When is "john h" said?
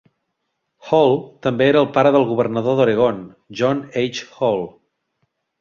3.61-4.29